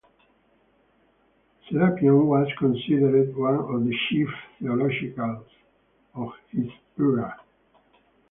Serapion 1.69 2.25
was 2.25 2.47
considered 2.57 3.37
one 3.37 3.53
of 3.53 3.85
the 3.85 3.95
chief 4.09 4.27
theologians 4.59 5.45
of 6.15 6.31
his 6.51 6.71
era. 6.97 7.39